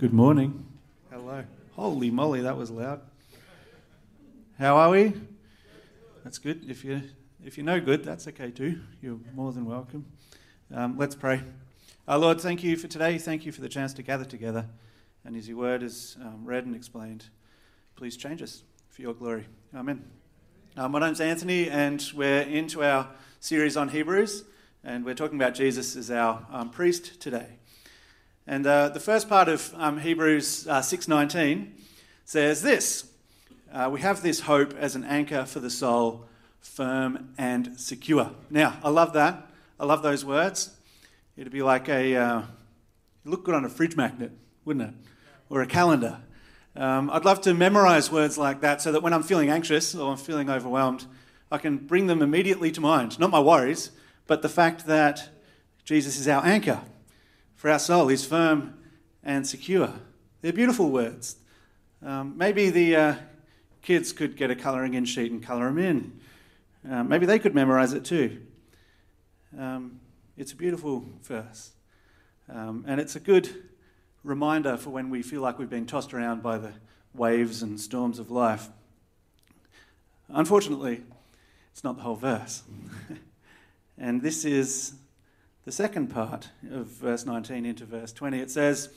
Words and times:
Good 0.00 0.14
morning. 0.14 0.64
Hello. 1.10 1.44
Holy 1.72 2.10
moly, 2.10 2.40
that 2.40 2.56
was 2.56 2.70
loud. 2.70 3.02
How 4.58 4.76
are 4.76 4.88
we? 4.88 5.12
That's 6.24 6.38
good. 6.38 6.64
If 6.70 6.86
you 6.86 7.02
if 7.44 7.58
you're 7.58 7.66
no 7.66 7.82
good, 7.82 8.02
that's 8.02 8.26
okay 8.28 8.50
too. 8.50 8.80
You're 9.02 9.18
more 9.34 9.52
than 9.52 9.66
welcome. 9.66 10.06
Um, 10.74 10.96
let's 10.96 11.14
pray. 11.14 11.42
Our 12.08 12.16
Lord, 12.16 12.40
thank 12.40 12.64
you 12.64 12.78
for 12.78 12.88
today. 12.88 13.18
Thank 13.18 13.44
you 13.44 13.52
for 13.52 13.60
the 13.60 13.68
chance 13.68 13.92
to 13.92 14.02
gather 14.02 14.24
together. 14.24 14.64
And 15.22 15.36
as 15.36 15.46
your 15.46 15.58
word 15.58 15.82
is 15.82 16.16
um, 16.22 16.46
read 16.46 16.64
and 16.64 16.74
explained, 16.74 17.26
please 17.94 18.16
change 18.16 18.40
us 18.40 18.62
for 18.88 19.02
your 19.02 19.12
glory. 19.12 19.48
Amen. 19.74 20.02
Uh, 20.78 20.88
my 20.88 21.00
name's 21.00 21.20
Anthony, 21.20 21.68
and 21.68 22.02
we're 22.14 22.40
into 22.40 22.82
our 22.82 23.06
series 23.38 23.76
on 23.76 23.90
Hebrews, 23.90 24.44
and 24.82 25.04
we're 25.04 25.14
talking 25.14 25.36
about 25.36 25.52
Jesus 25.52 25.94
as 25.94 26.10
our 26.10 26.46
um, 26.50 26.70
priest 26.70 27.20
today. 27.20 27.59
And 28.46 28.66
uh, 28.66 28.88
the 28.88 29.00
first 29.00 29.28
part 29.28 29.48
of 29.48 29.72
um, 29.76 29.98
Hebrews 29.98 30.66
uh, 30.66 30.80
6:19 30.80 31.70
says 32.24 32.62
this: 32.62 33.10
uh, 33.72 33.88
We 33.92 34.00
have 34.00 34.22
this 34.22 34.40
hope 34.40 34.74
as 34.74 34.96
an 34.96 35.04
anchor 35.04 35.44
for 35.44 35.60
the 35.60 35.70
soul, 35.70 36.26
firm 36.60 37.34
and 37.36 37.78
secure. 37.78 38.32
Now, 38.48 38.78
I 38.82 38.90
love 38.90 39.12
that. 39.12 39.46
I 39.78 39.84
love 39.84 40.02
those 40.02 40.24
words. 40.24 40.70
It'd 41.36 41.52
be 41.52 41.62
like 41.62 41.88
a 41.88 42.16
uh, 42.16 42.42
look 43.24 43.44
good 43.44 43.54
on 43.54 43.64
a 43.64 43.68
fridge 43.68 43.96
magnet, 43.96 44.32
wouldn't 44.64 44.88
it, 44.88 44.94
or 45.48 45.62
a 45.62 45.66
calendar. 45.66 46.18
Um, 46.76 47.10
I'd 47.10 47.24
love 47.24 47.40
to 47.42 47.54
memorize 47.54 48.10
words 48.10 48.38
like 48.38 48.60
that 48.60 48.80
so 48.80 48.92
that 48.92 49.02
when 49.02 49.12
I'm 49.12 49.22
feeling 49.22 49.50
anxious 49.50 49.94
or 49.94 50.10
I'm 50.10 50.18
feeling 50.18 50.48
overwhelmed, 50.48 51.04
I 51.52 51.58
can 51.58 51.78
bring 51.78 52.06
them 52.06 52.22
immediately 52.22 52.70
to 52.72 52.80
mind. 52.80 53.18
Not 53.18 53.30
my 53.30 53.40
worries, 53.40 53.90
but 54.26 54.42
the 54.42 54.48
fact 54.48 54.86
that 54.86 55.28
Jesus 55.84 56.18
is 56.18 56.28
our 56.28 56.44
anchor 56.44 56.80
for 57.60 57.68
our 57.68 57.78
soul 57.78 58.08
is 58.08 58.24
firm 58.24 58.72
and 59.22 59.46
secure. 59.46 59.92
They're 60.40 60.50
beautiful 60.50 60.90
words. 60.90 61.36
Um, 62.02 62.38
maybe 62.38 62.70
the 62.70 62.96
uh, 62.96 63.14
kids 63.82 64.14
could 64.14 64.34
get 64.34 64.50
a 64.50 64.56
colouring 64.56 64.94
in 64.94 65.04
sheet 65.04 65.30
and 65.30 65.42
colour 65.42 65.66
them 65.66 65.76
in. 65.76 66.20
Uh, 66.90 67.04
maybe 67.04 67.26
they 67.26 67.38
could 67.38 67.54
memorise 67.54 67.92
it 67.92 68.02
too. 68.02 68.40
Um, 69.58 70.00
it's 70.38 70.52
a 70.52 70.56
beautiful 70.56 71.04
verse. 71.22 71.72
Um, 72.48 72.86
and 72.88 72.98
it's 72.98 73.14
a 73.14 73.20
good 73.20 73.50
reminder 74.24 74.78
for 74.78 74.88
when 74.88 75.10
we 75.10 75.20
feel 75.20 75.42
like 75.42 75.58
we've 75.58 75.68
been 75.68 75.84
tossed 75.84 76.14
around 76.14 76.42
by 76.42 76.56
the 76.56 76.72
waves 77.12 77.62
and 77.62 77.78
storms 77.78 78.18
of 78.18 78.30
life. 78.30 78.70
Unfortunately, 80.30 81.02
it's 81.72 81.84
not 81.84 81.96
the 81.96 82.02
whole 82.04 82.16
verse. 82.16 82.62
and 83.98 84.22
this 84.22 84.46
is 84.46 84.94
the 85.70 85.76
second 85.76 86.08
part 86.08 86.48
of 86.72 86.86
verse 86.86 87.24
19 87.24 87.64
into 87.64 87.84
verse 87.84 88.12
20. 88.12 88.40
It 88.40 88.50
says, 88.50 88.88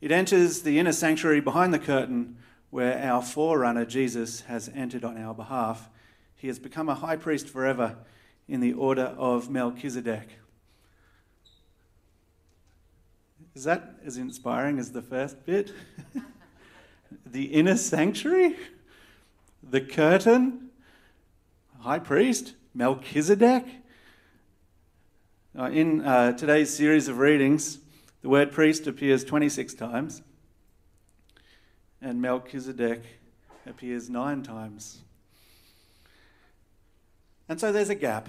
It 0.00 0.12
enters 0.12 0.62
the 0.62 0.78
inner 0.78 0.92
sanctuary 0.92 1.40
behind 1.40 1.74
the 1.74 1.78
curtain 1.80 2.36
where 2.70 3.02
our 3.02 3.20
forerunner 3.20 3.84
Jesus 3.84 4.42
has 4.42 4.70
entered 4.72 5.04
on 5.04 5.20
our 5.20 5.34
behalf. 5.34 5.88
He 6.36 6.46
has 6.46 6.60
become 6.60 6.88
a 6.88 6.94
high 6.94 7.16
priest 7.16 7.48
forever 7.48 7.96
in 8.46 8.60
the 8.60 8.74
order 8.74 9.12
of 9.18 9.50
Melchizedek. 9.50 10.28
Is 13.56 13.64
that 13.64 13.96
as 14.06 14.16
inspiring 14.16 14.78
as 14.78 14.92
the 14.92 15.02
first 15.02 15.44
bit? 15.44 15.72
the 17.26 17.46
inner 17.46 17.76
sanctuary? 17.76 18.54
The 19.68 19.80
curtain? 19.80 20.70
High 21.80 21.98
priest? 21.98 22.54
Melchizedek? 22.72 23.79
Uh, 25.58 25.64
in 25.64 26.00
uh, 26.02 26.30
today's 26.32 26.72
series 26.72 27.08
of 27.08 27.18
readings, 27.18 27.80
the 28.22 28.28
word 28.28 28.52
priest 28.52 28.86
appears 28.86 29.24
26 29.24 29.74
times, 29.74 30.22
and 32.00 32.22
Melchizedek 32.22 33.02
appears 33.66 34.08
nine 34.08 34.44
times. 34.44 35.00
And 37.48 37.58
so 37.58 37.72
there's 37.72 37.88
a 37.88 37.96
gap. 37.96 38.28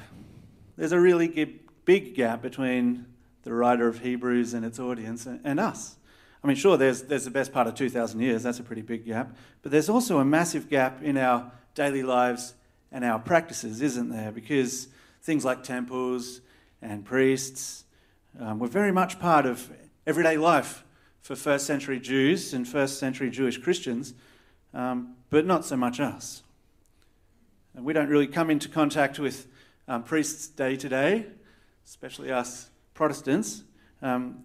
There's 0.77 0.93
a 0.93 0.99
really 0.99 1.61
big 1.85 2.15
gap 2.15 2.41
between 2.41 3.05
the 3.43 3.53
writer 3.53 3.87
of 3.87 3.99
Hebrews 3.99 4.55
and 4.55 4.65
its 4.65 4.79
audience 4.79 5.27
and 5.27 5.59
us. 5.59 5.97
I 6.43 6.47
mean, 6.47 6.55
sure, 6.55 6.75
there's, 6.75 7.03
there's 7.03 7.25
the 7.25 7.29
best 7.29 7.53
part 7.53 7.67
of 7.67 7.75
2,000 7.75 8.19
years, 8.19 8.41
that's 8.41 8.59
a 8.59 8.63
pretty 8.63 8.81
big 8.81 9.05
gap, 9.05 9.35
but 9.61 9.71
there's 9.71 9.89
also 9.89 10.17
a 10.17 10.25
massive 10.25 10.71
gap 10.71 11.03
in 11.03 11.17
our 11.17 11.51
daily 11.75 12.01
lives 12.01 12.55
and 12.91 13.05
our 13.05 13.19
practices, 13.19 13.79
isn't 13.79 14.09
there? 14.09 14.31
Because 14.31 14.87
things 15.21 15.45
like 15.45 15.61
temples, 15.61 16.41
and 16.81 17.05
priests 17.05 17.85
um, 18.39 18.59
were 18.59 18.67
very 18.67 18.91
much 18.91 19.19
part 19.19 19.45
of 19.45 19.71
everyday 20.07 20.37
life 20.37 20.83
for 21.21 21.35
first 21.35 21.65
century 21.65 21.99
Jews 21.99 22.53
and 22.53 22.67
first 22.67 22.99
century 22.99 23.29
Jewish 23.29 23.57
Christians, 23.57 24.13
um, 24.73 25.15
but 25.29 25.45
not 25.45 25.65
so 25.65 25.77
much 25.77 25.99
us. 25.99 26.43
And 27.75 27.85
we 27.85 27.93
don't 27.93 28.09
really 28.09 28.27
come 28.27 28.49
into 28.49 28.67
contact 28.67 29.19
with 29.19 29.47
um, 29.87 30.03
priests 30.03 30.47
day 30.47 30.75
to 30.75 30.89
day, 30.89 31.25
especially 31.85 32.31
us 32.31 32.69
Protestants. 32.93 33.63
Um, 34.01 34.43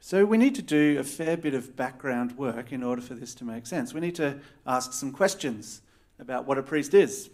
so 0.00 0.24
we 0.24 0.38
need 0.38 0.54
to 0.54 0.62
do 0.62 0.98
a 0.98 1.04
fair 1.04 1.36
bit 1.36 1.54
of 1.54 1.74
background 1.74 2.38
work 2.38 2.72
in 2.72 2.82
order 2.82 3.02
for 3.02 3.14
this 3.14 3.34
to 3.36 3.44
make 3.44 3.66
sense. 3.66 3.92
We 3.92 4.00
need 4.00 4.14
to 4.16 4.38
ask 4.66 4.92
some 4.92 5.12
questions 5.12 5.82
about 6.20 6.46
what 6.46 6.58
a 6.58 6.62
priest 6.62 6.94
is, 6.94 7.30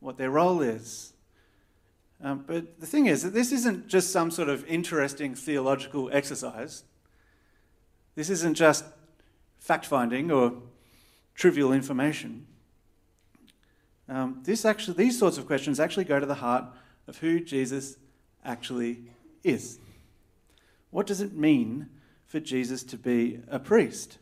what 0.00 0.16
their 0.16 0.30
role 0.30 0.60
is, 0.60 1.09
um, 2.22 2.44
but 2.46 2.78
the 2.80 2.86
thing 2.86 3.06
is 3.06 3.22
that 3.22 3.32
this 3.32 3.50
isn't 3.52 3.88
just 3.88 4.10
some 4.10 4.30
sort 4.30 4.48
of 4.48 4.64
interesting 4.66 5.34
theological 5.34 6.10
exercise. 6.12 6.84
This 8.14 8.28
isn't 8.28 8.54
just 8.54 8.84
fact 9.58 9.86
finding 9.86 10.30
or 10.30 10.54
trivial 11.34 11.72
information. 11.72 12.46
Um, 14.08 14.40
this 14.42 14.64
actually, 14.64 14.94
these 14.94 15.18
sorts 15.18 15.38
of 15.38 15.46
questions 15.46 15.80
actually 15.80 16.04
go 16.04 16.20
to 16.20 16.26
the 16.26 16.34
heart 16.34 16.64
of 17.06 17.18
who 17.18 17.40
Jesus 17.40 17.96
actually 18.44 19.04
is. 19.42 19.78
What 20.90 21.06
does 21.06 21.20
it 21.20 21.32
mean 21.32 21.88
for 22.26 22.40
Jesus 22.40 22.82
to 22.84 22.98
be 22.98 23.40
a 23.48 23.58
priest? 23.58 24.18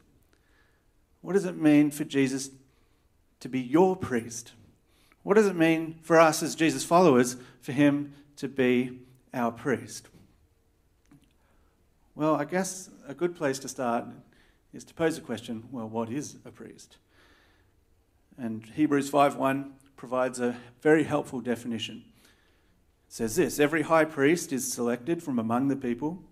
What 1.21 1.33
does 1.33 1.47
it 1.47 1.57
mean 1.57 1.91
for 1.91 2.05
Jesus 2.05 2.51
to 3.41 3.49
be 3.49 3.61
your 3.61 3.97
priest? 3.97 4.53
What 5.29 5.35
does 5.35 5.47
it 5.47 5.57
mean 5.57 5.99
for 6.01 6.19
us 6.19 6.43
as 6.43 6.55
Jesus 6.55 6.85
followers 6.85 7.37
for 7.61 7.73
him 7.73 8.15
to 8.37 8.49
be 8.49 9.01
our 9.35 9.53
priest? 9.53 10.09
Well, 12.15 12.35
I 12.35 12.47
guess 12.47 12.89
a 13.07 13.13
good 13.13 13.37
place 13.37 13.59
to 13.59 13.69
start 13.69 14.07
is 14.73 14.85
to 14.85 14.95
pose 14.95 15.17
the 15.17 15.21
question 15.21 15.65
well, 15.71 15.87
what 15.87 16.09
is 16.09 16.37
a 16.47 16.51
priest? 16.51 16.97
And 18.39 18.65
Hebrews 18.75 19.11
5:1 19.11 19.73
provides 19.97 20.41
a 20.41 20.57
very 20.81 21.05
helpful 21.05 21.43
definition. 21.43 22.05
It 23.07 23.13
says 23.13 23.37
this 23.37 23.61
Every 23.61 23.83
high 23.83 24.07
priest 24.07 24.51
is 24.51 24.73
selected 24.73 25.23
from 25.23 25.39
among 25.39 25.69
the 25.69 25.77
people 25.77 26.23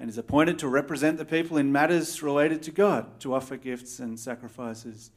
and 0.00 0.10
is 0.10 0.18
appointed 0.18 0.58
to 0.58 0.66
represent 0.66 1.18
the 1.18 1.24
people 1.24 1.56
in 1.56 1.70
matters 1.70 2.20
related 2.20 2.64
to 2.64 2.72
God, 2.72 3.20
to 3.20 3.32
offer 3.32 3.56
gifts 3.56 4.00
and 4.00 4.18
sacrifices 4.18 5.12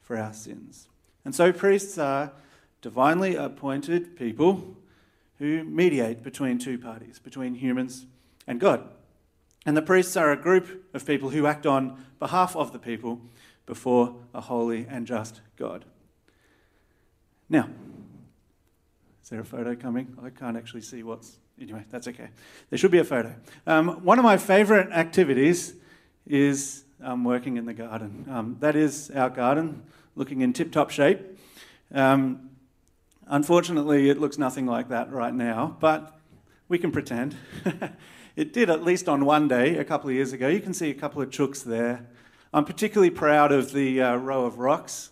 for 0.00 0.16
our 0.16 0.32
sins. 0.32 0.86
And 1.24 1.34
so 1.34 1.52
priests 1.52 1.98
are 1.98 2.30
divinely 2.86 3.34
appointed 3.34 4.16
people 4.16 4.76
who 5.40 5.64
mediate 5.64 6.22
between 6.22 6.56
two 6.56 6.78
parties, 6.78 7.18
between 7.18 7.56
humans 7.56 8.06
and 8.46 8.60
God. 8.60 8.88
And 9.66 9.76
the 9.76 9.82
priests 9.82 10.16
are 10.16 10.30
a 10.30 10.36
group 10.36 10.84
of 10.94 11.04
people 11.04 11.30
who 11.30 11.48
act 11.48 11.66
on 11.66 12.06
behalf 12.20 12.54
of 12.54 12.70
the 12.70 12.78
people 12.78 13.20
before 13.66 14.14
a 14.32 14.40
holy 14.40 14.86
and 14.88 15.04
just 15.04 15.40
God. 15.56 15.84
Now, 17.48 17.68
is 19.20 19.30
there 19.30 19.40
a 19.40 19.44
photo 19.44 19.74
coming? 19.74 20.16
I 20.22 20.30
can't 20.30 20.56
actually 20.56 20.82
see 20.82 21.02
what's. 21.02 21.38
Anyway, 21.60 21.84
that's 21.90 22.06
okay. 22.06 22.28
There 22.70 22.78
should 22.78 22.92
be 22.92 22.98
a 22.98 23.04
photo. 23.04 23.34
Um, 23.66 24.04
one 24.04 24.20
of 24.20 24.22
my 24.22 24.36
favourite 24.36 24.92
activities 24.92 25.74
is 26.24 26.84
um, 27.02 27.24
working 27.24 27.56
in 27.56 27.64
the 27.64 27.74
garden. 27.74 28.26
Um, 28.30 28.56
that 28.60 28.76
is 28.76 29.10
our 29.10 29.28
garden, 29.28 29.82
looking 30.14 30.42
in 30.42 30.52
tip 30.52 30.70
top 30.70 30.90
shape. 30.90 31.18
Um, 31.92 32.50
Unfortunately, 33.28 34.08
it 34.08 34.20
looks 34.20 34.38
nothing 34.38 34.66
like 34.66 34.88
that 34.88 35.10
right 35.10 35.34
now, 35.34 35.76
but 35.80 36.16
we 36.68 36.78
can 36.78 36.92
pretend. 36.92 37.36
it 38.36 38.52
did 38.52 38.70
at 38.70 38.84
least 38.84 39.08
on 39.08 39.24
one 39.24 39.48
day 39.48 39.78
a 39.78 39.84
couple 39.84 40.08
of 40.08 40.14
years 40.14 40.32
ago. 40.32 40.46
You 40.46 40.60
can 40.60 40.72
see 40.72 40.90
a 40.90 40.94
couple 40.94 41.20
of 41.20 41.30
chooks 41.30 41.64
there. 41.64 42.06
I'm 42.52 42.64
particularly 42.64 43.10
proud 43.10 43.50
of 43.50 43.72
the 43.72 44.00
uh, 44.00 44.16
row 44.16 44.44
of 44.44 44.58
rocks 44.58 45.10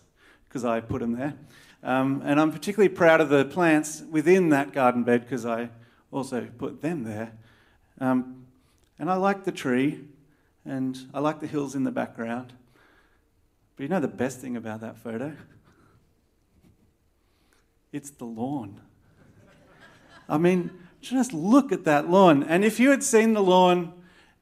because 0.49 0.65
I 0.65 0.81
put 0.81 1.01
them 1.01 1.13
there. 1.19 1.35
Um, 1.83 2.23
and 2.25 2.41
I'm 2.41 2.53
particularly 2.53 2.95
proud 2.95 3.21
of 3.21 3.31
the 3.31 3.45
plants 3.45 4.03
within 4.09 4.51
that 4.51 4.73
garden 4.73 5.03
bed 5.03 5.23
because 5.23 5.45
I 5.45 5.71
also 6.13 6.47
put 6.57 6.83
them 6.83 7.03
there. 7.03 7.33
Um, 8.01 8.47
and 8.99 9.11
I 9.11 9.15
like 9.15 9.45
the 9.45 9.53
tree 9.53 10.05
and 10.65 10.97
I 11.13 11.19
like 11.19 11.41
the 11.41 11.49
hills 11.49 11.75
in 11.75 11.83
the 11.83 11.91
background. 11.91 12.53
But 13.77 13.83
you 13.83 13.89
know 13.89 13.99
the 13.99 14.07
best 14.07 14.41
thing 14.41 14.57
about 14.57 14.81
that 14.83 14.97
photo? 14.97 15.37
It's 17.95 18.11
the 18.11 18.25
lawn. 18.25 18.81
I 20.29 20.37
mean, 20.37 20.73
just 21.01 21.33
look 21.33 21.71
at 21.71 21.85
that 21.85 22.11
lawn. 22.11 22.43
And 22.43 22.65
if 22.65 22.81
you 22.81 22.91
had 22.91 23.05
seen 23.05 23.35
the 23.35 23.41
lawn, 23.41 23.93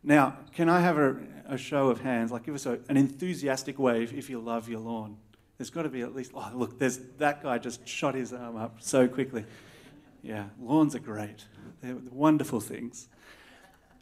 now, 0.02 0.38
can 0.54 0.70
I 0.70 0.80
have 0.80 0.96
a, 0.96 1.16
a 1.46 1.58
show 1.58 1.90
of 1.90 2.00
hands, 2.00 2.32
like 2.32 2.44
give 2.44 2.54
us 2.54 2.64
a, 2.64 2.78
an 2.88 2.96
enthusiastic 2.96 3.78
wave 3.78 4.14
if 4.14 4.30
you 4.30 4.40
love 4.40 4.70
your 4.70 4.80
lawn. 4.80 5.18
There's 5.58 5.68
got 5.68 5.82
to 5.82 5.90
be 5.90 6.00
at 6.00 6.14
least, 6.14 6.32
oh, 6.34 6.50
look, 6.54 6.78
there's, 6.78 6.98
that 7.18 7.42
guy 7.42 7.58
just 7.58 7.86
shot 7.86 8.14
his 8.14 8.32
arm 8.32 8.56
up 8.56 8.76
so 8.78 9.06
quickly. 9.06 9.44
Yeah, 10.22 10.46
lawns 10.58 10.94
are 10.94 11.00
great. 11.00 11.44
They're 11.82 11.98
wonderful 12.10 12.60
things. 12.60 13.06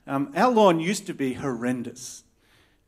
Um, 0.07 0.33
our 0.37 0.53
lawn 0.53 0.79
used 0.79 1.09
to 1.09 1.13
be 1.13 1.33
horrendous. 1.33 2.23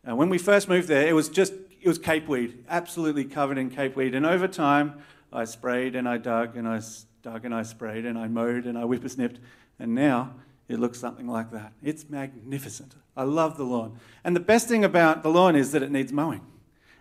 Uh, 0.09 0.15
when 0.15 0.29
we 0.29 0.39
first 0.39 0.69
moved 0.69 0.87
there, 0.87 1.09
it 1.09 1.13
was 1.13 1.29
just, 1.29 1.55
it 1.81 1.89
was 1.89 1.99
capeweed, 1.99 2.59
absolutely 2.69 3.25
covered 3.25 3.59
in 3.59 3.69
capeweed. 3.69 4.15
And 4.15 4.25
over 4.25 4.47
time, 4.47 5.03
I 5.33 5.45
sprayed 5.45 5.97
and 5.97 6.09
I 6.09 6.19
dug 6.19 6.57
and 6.57 6.69
I 6.69 6.81
dug 7.23 7.45
and 7.45 7.55
I 7.55 7.63
sprayed 7.63 8.05
and 8.05 8.19
I 8.19 8.29
mowed 8.29 8.65
and 8.65 8.77
I 8.77 8.83
whippersnipped. 8.83 9.41
And 9.79 9.95
now 9.95 10.35
it 10.69 10.79
looks 10.79 10.99
something 10.99 11.27
like 11.27 11.51
that. 11.53 11.73
It's 11.83 12.09
magnificent. 12.09 12.95
I 13.17 13.25
love 13.25 13.57
the 13.57 13.65
lawn. 13.65 13.99
And 14.25 14.35
the 14.35 14.41
best 14.41 14.69
thing 14.69 14.85
about 14.85 15.23
the 15.23 15.31
lawn 15.31 15.57
is 15.57 15.73
that 15.73 15.83
it 15.83 15.91
needs 15.91 16.13
mowing. 16.13 16.43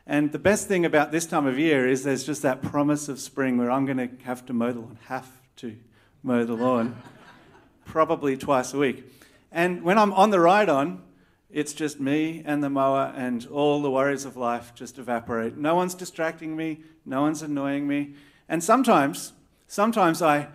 And 0.08 0.32
the 0.32 0.40
best 0.40 0.68
thing 0.68 0.84
about 0.84 1.12
this 1.12 1.26
time 1.26 1.46
of 1.46 1.60
year 1.60 1.88
is 1.88 2.04
there's 2.04 2.26
just 2.26 2.42
that 2.42 2.62
promise 2.62 3.08
of 3.08 3.20
spring 3.20 3.58
where 3.58 3.72
I'm 3.72 3.86
going 3.86 3.98
to 3.98 4.10
have 4.24 4.46
to 4.48 4.54
mow 4.54 4.72
the 4.72 4.80
lawn, 4.80 5.00
have 5.06 5.30
to 5.58 5.78
mow 6.24 6.44
the 6.44 6.54
lawn, 6.54 7.02
probably 7.86 8.36
twice 8.36 8.74
a 8.74 8.78
week. 8.78 9.06
And 9.52 9.84
when 9.84 9.98
I'm 9.98 10.14
on 10.14 10.32
the 10.32 10.40
ride 10.40 10.70
on, 10.70 11.04
it's 11.50 11.74
just 11.74 12.00
me 12.00 12.42
and 12.46 12.64
the 12.64 12.70
mower, 12.70 13.14
and 13.16 13.46
all 13.48 13.82
the 13.82 13.92
worries 13.92 14.24
of 14.24 14.38
life 14.38 14.74
just 14.74 14.98
evaporate. 14.98 15.58
No 15.58 15.76
one's 15.76 15.94
distracting 15.94 16.56
me, 16.56 16.80
no 17.06 17.22
one's 17.22 17.42
annoying 17.42 17.88
me. 17.88 18.14
And 18.48 18.64
sometimes, 18.64 19.34
sometimes 19.68 20.22
I 20.22 20.48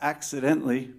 accidentally, 0.00 0.92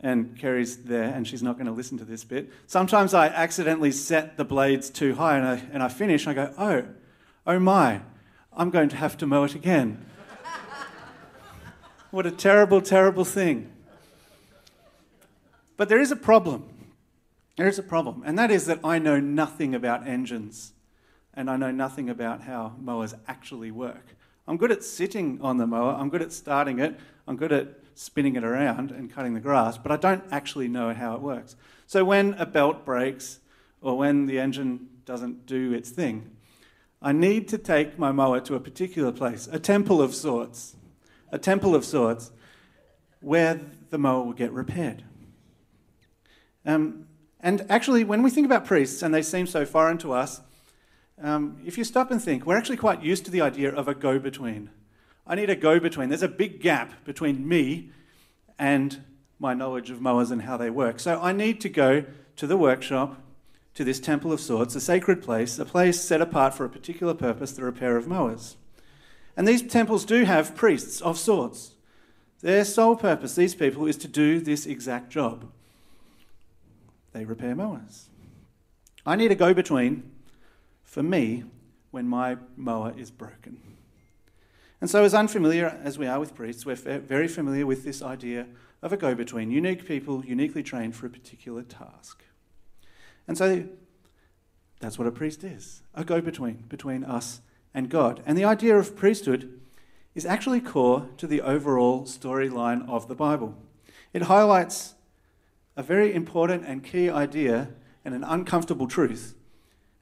and 0.00 0.38
Kerry's 0.38 0.84
there, 0.84 1.12
and 1.12 1.26
she's 1.26 1.42
not 1.42 1.54
going 1.54 1.66
to 1.66 1.72
listen 1.72 1.98
to 1.98 2.04
this 2.04 2.24
bit. 2.24 2.50
Sometimes 2.66 3.14
I 3.14 3.26
accidentally 3.28 3.90
set 3.90 4.36
the 4.36 4.44
blades 4.44 4.90
too 4.90 5.14
high, 5.14 5.36
and 5.36 5.46
I, 5.46 5.62
and 5.72 5.82
I 5.82 5.88
finish, 5.88 6.26
and 6.26 6.38
I 6.38 6.46
go, 6.46 6.54
oh, 6.58 6.84
oh 7.46 7.58
my, 7.58 8.00
I'm 8.52 8.70
going 8.70 8.88
to 8.90 8.96
have 8.96 9.16
to 9.18 9.26
mow 9.26 9.44
it 9.44 9.54
again. 9.54 10.06
what 12.10 12.26
a 12.26 12.30
terrible, 12.30 12.80
terrible 12.80 13.24
thing. 13.24 13.70
But 15.76 15.88
there 15.88 16.00
is 16.00 16.10
a 16.10 16.16
problem. 16.16 16.68
There 17.56 17.68
is 17.68 17.78
a 17.78 17.82
problem, 17.82 18.22
and 18.24 18.38
that 18.38 18.50
is 18.50 18.66
that 18.66 18.80
I 18.84 18.98
know 18.98 19.18
nothing 19.18 19.74
about 19.74 20.06
engines 20.06 20.72
and 21.38 21.48
I 21.48 21.56
know 21.56 21.70
nothing 21.70 22.10
about 22.10 22.42
how 22.42 22.74
mowers 22.80 23.14
actually 23.28 23.70
work. 23.70 24.16
I'm 24.48 24.56
good 24.56 24.72
at 24.72 24.82
sitting 24.82 25.38
on 25.42 25.58
the 25.58 25.66
mower, 25.66 25.92
I'm 25.92 26.08
good 26.08 26.22
at 26.22 26.32
starting 26.32 26.78
it, 26.78 26.98
I'm 27.26 27.36
good 27.36 27.52
at 27.52 27.68
spinning 27.94 28.34
it 28.34 28.44
around 28.44 28.90
and 28.90 29.12
cutting 29.12 29.34
the 29.34 29.40
grass, 29.40 29.76
but 29.76 29.92
I 29.92 29.98
don't 29.98 30.24
actually 30.30 30.68
know 30.68 30.94
how 30.94 31.14
it 31.14 31.20
works. 31.20 31.54
So 31.86 32.02
when 32.02 32.32
a 32.34 32.46
belt 32.46 32.86
breaks 32.86 33.40
or 33.82 33.98
when 33.98 34.24
the 34.24 34.40
engine 34.40 34.88
doesn't 35.04 35.44
do 35.44 35.74
its 35.74 35.90
thing, 35.90 36.30
I 37.02 37.12
need 37.12 37.46
to 37.48 37.58
take 37.58 37.98
my 37.98 38.10
mower 38.10 38.40
to 38.40 38.54
a 38.54 38.60
particular 38.60 39.12
place, 39.12 39.48
a 39.52 39.58
temple 39.58 40.00
of 40.00 40.14
sorts, 40.14 40.76
a 41.30 41.38
temple 41.38 41.74
of 41.74 41.84
sorts, 41.84 42.32
where 43.20 43.60
the 43.90 43.98
mower 43.98 44.24
will 44.24 44.32
get 44.32 44.50
repaired. 44.52 45.04
Um, 46.64 47.06
and 47.40 47.66
actually, 47.68 48.02
when 48.02 48.22
we 48.22 48.30
think 48.30 48.46
about 48.46 48.64
priests 48.64 49.02
and 49.02 49.14
they 49.14 49.22
seem 49.22 49.46
so 49.46 49.66
foreign 49.66 49.98
to 49.98 50.12
us, 50.12 50.40
um, 51.22 51.60
if 51.64 51.76
you 51.76 51.84
stop 51.84 52.10
and 52.10 52.22
think, 52.22 52.46
we're 52.46 52.56
actually 52.56 52.76
quite 52.76 53.02
used 53.02 53.24
to 53.24 53.30
the 53.30 53.40
idea 53.40 53.74
of 53.74 53.88
a 53.88 53.94
go 53.94 54.18
between. 54.18 54.70
I 55.26 55.34
need 55.34 55.50
a 55.50 55.56
go 55.56 55.78
between. 55.78 56.08
There's 56.08 56.22
a 56.22 56.28
big 56.28 56.60
gap 56.60 57.04
between 57.04 57.46
me 57.46 57.90
and 58.58 59.02
my 59.38 59.54
knowledge 59.54 59.90
of 59.90 60.00
mowers 60.00 60.30
and 60.30 60.42
how 60.42 60.56
they 60.56 60.70
work. 60.70 61.00
So 61.00 61.20
I 61.20 61.32
need 61.32 61.60
to 61.60 61.68
go 61.68 62.04
to 62.36 62.46
the 62.46 62.56
workshop, 62.56 63.20
to 63.74 63.84
this 63.84 64.00
temple 64.00 64.32
of 64.32 64.40
sorts, 64.40 64.74
a 64.74 64.80
sacred 64.80 65.22
place, 65.22 65.58
a 65.58 65.64
place 65.64 66.00
set 66.00 66.20
apart 66.20 66.54
for 66.54 66.64
a 66.64 66.70
particular 66.70 67.14
purpose, 67.14 67.52
the 67.52 67.62
repair 67.62 67.96
of 67.96 68.08
mowers. 68.08 68.56
And 69.36 69.46
these 69.46 69.62
temples 69.62 70.04
do 70.04 70.24
have 70.24 70.56
priests 70.56 71.00
of 71.00 71.18
sorts. 71.18 71.74
Their 72.40 72.64
sole 72.64 72.96
purpose, 72.96 73.34
these 73.34 73.54
people, 73.54 73.86
is 73.86 73.96
to 73.98 74.08
do 74.08 74.40
this 74.40 74.66
exact 74.66 75.10
job 75.10 75.50
they 77.12 77.24
repair 77.24 77.54
mowers. 77.54 78.08
I 79.04 79.16
need 79.16 79.32
a 79.32 79.34
go 79.34 79.54
between 79.54 80.10
for 80.88 81.02
me 81.02 81.44
when 81.90 82.08
my 82.08 82.38
mower 82.56 82.94
is 82.96 83.10
broken. 83.10 83.60
And 84.80 84.88
so, 84.88 85.04
as 85.04 85.12
unfamiliar 85.12 85.78
as 85.84 85.98
we 85.98 86.06
are 86.06 86.18
with 86.18 86.34
priests, 86.34 86.64
we're 86.64 86.76
very 86.76 87.28
familiar 87.28 87.66
with 87.66 87.84
this 87.84 88.00
idea 88.00 88.46
of 88.80 88.90
a 88.90 88.96
go 88.96 89.14
between, 89.14 89.50
unique 89.50 89.86
people 89.86 90.24
uniquely 90.24 90.62
trained 90.62 90.96
for 90.96 91.04
a 91.04 91.10
particular 91.10 91.62
task. 91.62 92.24
And 93.26 93.36
so, 93.36 93.68
that's 94.80 94.98
what 94.98 95.06
a 95.06 95.12
priest 95.12 95.44
is 95.44 95.82
a 95.94 96.04
go 96.04 96.22
between, 96.22 96.64
between 96.68 97.04
us 97.04 97.42
and 97.74 97.90
God. 97.90 98.22
And 98.24 98.38
the 98.38 98.46
idea 98.46 98.78
of 98.78 98.96
priesthood 98.96 99.60
is 100.14 100.24
actually 100.24 100.62
core 100.62 101.10
to 101.18 101.26
the 101.26 101.42
overall 101.42 102.04
storyline 102.04 102.88
of 102.88 103.08
the 103.08 103.14
Bible. 103.14 103.54
It 104.14 104.22
highlights 104.22 104.94
a 105.76 105.82
very 105.82 106.14
important 106.14 106.64
and 106.64 106.82
key 106.82 107.10
idea 107.10 107.68
and 108.06 108.14
an 108.14 108.24
uncomfortable 108.24 108.86
truth, 108.86 109.34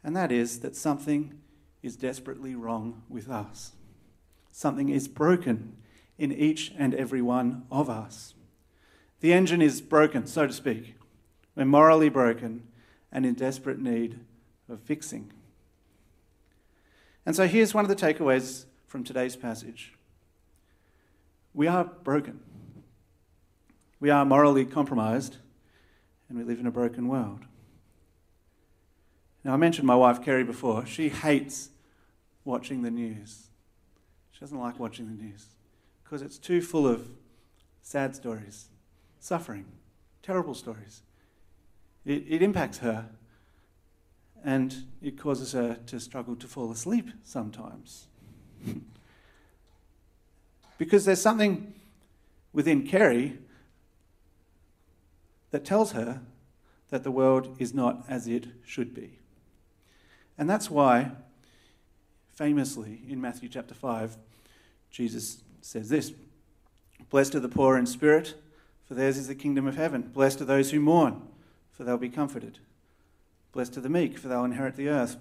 and 0.06 0.14
that 0.14 0.30
is 0.30 0.60
that 0.60 0.76
something 0.76 1.34
is 1.82 1.96
desperately 1.96 2.54
wrong 2.54 3.02
with 3.08 3.28
us. 3.28 3.72
Something 4.52 4.88
is 4.88 5.08
broken 5.08 5.76
in 6.16 6.30
each 6.30 6.72
and 6.78 6.94
every 6.94 7.20
one 7.20 7.64
of 7.72 7.90
us. 7.90 8.34
The 9.18 9.32
engine 9.32 9.60
is 9.60 9.80
broken, 9.80 10.28
so 10.28 10.46
to 10.46 10.52
speak. 10.52 10.94
We're 11.56 11.64
morally 11.64 12.08
broken 12.08 12.68
and 13.10 13.26
in 13.26 13.34
desperate 13.34 13.80
need 13.80 14.20
of 14.68 14.78
fixing. 14.80 15.32
And 17.26 17.34
so 17.34 17.48
here's 17.48 17.74
one 17.74 17.84
of 17.84 17.88
the 17.88 17.96
takeaways 17.96 18.66
from 18.86 19.02
today's 19.02 19.34
passage 19.34 19.92
we 21.52 21.66
are 21.66 21.82
broken, 21.84 22.38
we 23.98 24.10
are 24.10 24.24
morally 24.24 24.66
compromised 24.66 25.38
and 26.28 26.38
we 26.38 26.44
live 26.44 26.60
in 26.60 26.66
a 26.68 26.70
broken 26.70 27.08
world. 27.08 27.40
Now, 29.46 29.52
I 29.52 29.58
mentioned 29.58 29.86
my 29.86 29.94
wife 29.94 30.24
Kerry 30.24 30.42
before. 30.42 30.84
She 30.86 31.08
hates 31.08 31.68
watching 32.44 32.82
the 32.82 32.90
news. 32.90 33.46
She 34.32 34.40
doesn't 34.40 34.58
like 34.58 34.80
watching 34.80 35.06
the 35.06 35.22
news 35.22 35.46
because 36.02 36.20
it's 36.20 36.36
too 36.36 36.60
full 36.60 36.84
of 36.84 37.08
sad 37.80 38.16
stories, 38.16 38.66
suffering, 39.20 39.66
terrible 40.20 40.52
stories. 40.52 41.02
It, 42.04 42.24
it 42.28 42.42
impacts 42.42 42.78
her 42.78 43.08
and 44.44 44.74
it 45.00 45.16
causes 45.16 45.52
her 45.52 45.78
to 45.86 46.00
struggle 46.00 46.34
to 46.34 46.48
fall 46.48 46.72
asleep 46.72 47.10
sometimes. 47.22 48.08
because 50.76 51.04
there's 51.04 51.22
something 51.22 51.72
within 52.52 52.84
Kerry 52.84 53.38
that 55.52 55.64
tells 55.64 55.92
her 55.92 56.22
that 56.88 57.04
the 57.04 57.12
world 57.12 57.54
is 57.60 57.72
not 57.72 58.04
as 58.08 58.26
it 58.26 58.48
should 58.64 58.92
be. 58.92 59.20
And 60.38 60.48
that's 60.48 60.70
why, 60.70 61.12
famously, 62.34 63.00
in 63.08 63.20
Matthew 63.20 63.48
chapter 63.48 63.74
5, 63.74 64.16
Jesus 64.90 65.38
says 65.60 65.88
this 65.88 66.12
Blessed 67.10 67.34
are 67.34 67.40
the 67.40 67.48
poor 67.48 67.76
in 67.76 67.86
spirit, 67.86 68.34
for 68.84 68.94
theirs 68.94 69.16
is 69.16 69.28
the 69.28 69.34
kingdom 69.34 69.66
of 69.66 69.76
heaven. 69.76 70.02
Blessed 70.02 70.40
are 70.40 70.46
those 70.46 70.70
who 70.70 70.80
mourn, 70.80 71.22
for 71.72 71.84
they'll 71.84 71.98
be 71.98 72.08
comforted. 72.08 72.58
Blessed 73.52 73.76
are 73.78 73.82
the 73.82 73.88
meek, 73.88 74.18
for 74.18 74.28
they'll 74.28 74.44
inherit 74.44 74.76
the 74.76 74.88
earth. 74.88 75.16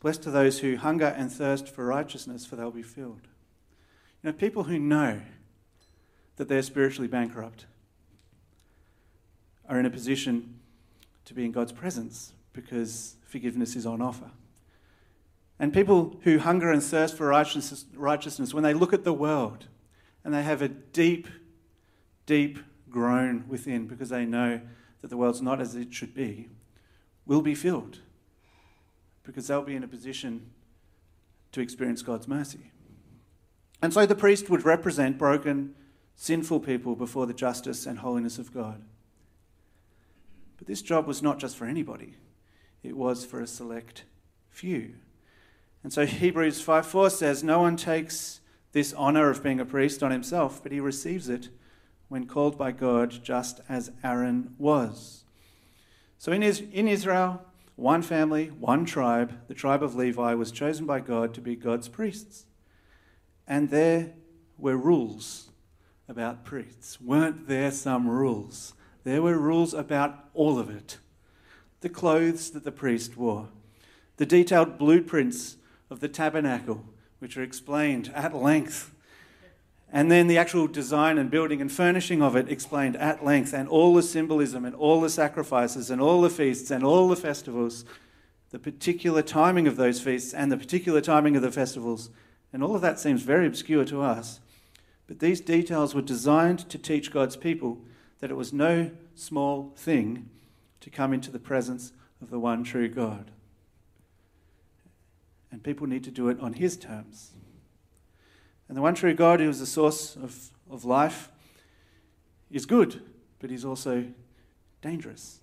Blessed 0.00 0.26
are 0.26 0.30
those 0.30 0.60
who 0.60 0.76
hunger 0.76 1.06
and 1.06 1.30
thirst 1.30 1.68
for 1.68 1.84
righteousness, 1.84 2.44
for 2.44 2.56
they'll 2.56 2.70
be 2.70 2.82
filled. 2.82 3.22
You 4.22 4.30
know, 4.30 4.32
people 4.32 4.64
who 4.64 4.78
know 4.78 5.20
that 6.36 6.48
they're 6.48 6.62
spiritually 6.62 7.08
bankrupt 7.08 7.66
are 9.68 9.78
in 9.78 9.86
a 9.86 9.90
position 9.90 10.60
to 11.24 11.34
be 11.34 11.44
in 11.44 11.52
God's 11.52 11.72
presence 11.72 12.32
because 12.52 13.16
forgiveness 13.26 13.76
is 13.76 13.86
on 13.86 14.02
offer. 14.02 14.30
And 15.58 15.72
people 15.72 16.18
who 16.22 16.38
hunger 16.38 16.70
and 16.70 16.82
thirst 16.82 17.16
for 17.16 17.28
righteousness, 17.28 17.84
righteousness, 17.94 18.52
when 18.52 18.64
they 18.64 18.74
look 18.74 18.92
at 18.92 19.04
the 19.04 19.12
world 19.12 19.66
and 20.24 20.34
they 20.34 20.42
have 20.42 20.62
a 20.62 20.68
deep, 20.68 21.28
deep 22.26 22.58
groan 22.90 23.44
within 23.48 23.86
because 23.86 24.08
they 24.08 24.24
know 24.24 24.60
that 25.00 25.08
the 25.08 25.16
world's 25.16 25.42
not 25.42 25.60
as 25.60 25.74
it 25.74 25.92
should 25.92 26.14
be, 26.14 26.48
will 27.26 27.42
be 27.42 27.54
filled 27.54 28.00
because 29.22 29.46
they'll 29.46 29.62
be 29.62 29.76
in 29.76 29.84
a 29.84 29.88
position 29.88 30.50
to 31.52 31.60
experience 31.60 32.02
God's 32.02 32.28
mercy. 32.28 32.72
And 33.80 33.92
so 33.92 34.06
the 34.06 34.14
priest 34.14 34.50
would 34.50 34.64
represent 34.64 35.18
broken, 35.18 35.74
sinful 36.16 36.60
people 36.60 36.96
before 36.96 37.26
the 37.26 37.34
justice 37.34 37.86
and 37.86 37.98
holiness 37.98 38.38
of 38.38 38.52
God. 38.52 38.82
But 40.56 40.66
this 40.66 40.82
job 40.82 41.06
was 41.06 41.22
not 41.22 41.38
just 41.38 41.56
for 41.56 41.66
anybody, 41.66 42.16
it 42.82 42.96
was 42.96 43.24
for 43.24 43.40
a 43.40 43.46
select 43.46 44.04
few. 44.48 44.94
And 45.84 45.92
so 45.92 46.06
Hebrews 46.06 46.60
5 46.60 46.86
4 46.86 47.10
says, 47.10 47.44
No 47.44 47.60
one 47.60 47.76
takes 47.76 48.40
this 48.72 48.92
honor 48.94 49.30
of 49.30 49.42
being 49.42 49.60
a 49.60 49.64
priest 49.64 50.02
on 50.02 50.10
himself, 50.10 50.60
but 50.62 50.72
he 50.72 50.80
receives 50.80 51.28
it 51.28 51.50
when 52.08 52.26
called 52.26 52.58
by 52.58 52.72
God, 52.72 53.10
just 53.22 53.60
as 53.68 53.92
Aaron 54.02 54.54
was. 54.58 55.24
So 56.18 56.32
in, 56.32 56.42
in 56.42 56.88
Israel, 56.88 57.44
one 57.76 58.02
family, 58.02 58.46
one 58.48 58.84
tribe, 58.84 59.34
the 59.46 59.54
tribe 59.54 59.82
of 59.82 59.94
Levi, 59.94 60.34
was 60.34 60.50
chosen 60.50 60.86
by 60.86 61.00
God 61.00 61.34
to 61.34 61.40
be 61.40 61.54
God's 61.54 61.88
priests. 61.88 62.46
And 63.46 63.68
there 63.68 64.14
were 64.56 64.76
rules 64.76 65.50
about 66.08 66.44
priests. 66.44 67.00
Weren't 67.00 67.46
there 67.46 67.70
some 67.70 68.08
rules? 68.08 68.74
There 69.04 69.20
were 69.22 69.38
rules 69.38 69.74
about 69.74 70.30
all 70.32 70.58
of 70.58 70.70
it 70.70 70.98
the 71.82 71.88
clothes 71.90 72.52
that 72.52 72.64
the 72.64 72.72
priest 72.72 73.14
wore, 73.14 73.48
the 74.16 74.24
detailed 74.24 74.78
blueprints 74.78 75.58
of 75.94 76.00
the 76.00 76.08
tabernacle, 76.08 76.84
which 77.20 77.36
are 77.36 77.42
explained 77.44 78.10
at 78.16 78.34
length, 78.34 78.92
and 79.92 80.10
then 80.10 80.26
the 80.26 80.36
actual 80.36 80.66
design 80.66 81.18
and 81.18 81.30
building 81.30 81.60
and 81.60 81.70
furnishing 81.70 82.20
of 82.20 82.34
it 82.34 82.48
explained 82.48 82.96
at 82.96 83.24
length, 83.24 83.54
and 83.54 83.68
all 83.68 83.94
the 83.94 84.02
symbolism 84.02 84.64
and 84.64 84.74
all 84.74 85.00
the 85.00 85.08
sacrifices 85.08 85.90
and 85.90 86.00
all 86.00 86.20
the 86.20 86.28
feasts 86.28 86.72
and 86.72 86.82
all 86.82 87.06
the 87.06 87.14
festivals, 87.14 87.84
the 88.50 88.58
particular 88.58 89.22
timing 89.22 89.68
of 89.68 89.76
those 89.76 90.00
feasts 90.00 90.34
and 90.34 90.50
the 90.50 90.56
particular 90.56 91.00
timing 91.00 91.36
of 91.36 91.42
the 91.42 91.52
festivals. 91.52 92.10
And 92.52 92.60
all 92.60 92.74
of 92.74 92.82
that 92.82 92.98
seems 92.98 93.22
very 93.22 93.46
obscure 93.46 93.84
to 93.84 94.02
us. 94.02 94.40
But 95.06 95.20
these 95.20 95.40
details 95.40 95.94
were 95.94 96.02
designed 96.02 96.68
to 96.70 96.78
teach 96.78 97.12
God's 97.12 97.36
people 97.36 97.78
that 98.18 98.32
it 98.32 98.36
was 98.36 98.52
no 98.52 98.90
small 99.14 99.72
thing 99.76 100.28
to 100.80 100.90
come 100.90 101.12
into 101.12 101.30
the 101.30 101.38
presence 101.38 101.92
of 102.20 102.30
the 102.30 102.40
one 102.40 102.64
true 102.64 102.88
God. 102.88 103.30
And 105.54 105.62
people 105.62 105.86
need 105.86 106.02
to 106.02 106.10
do 106.10 106.30
it 106.30 106.40
on 106.40 106.54
His 106.54 106.76
terms. 106.76 107.30
And 108.66 108.76
the 108.76 108.82
one 108.82 108.96
true 108.96 109.14
God, 109.14 109.38
who 109.38 109.48
is 109.48 109.60
the 109.60 109.66
source 109.66 110.16
of, 110.16 110.50
of 110.68 110.84
life, 110.84 111.30
is 112.50 112.66
good, 112.66 113.00
but 113.38 113.50
He's 113.50 113.64
also 113.64 114.04
dangerous. 114.82 115.38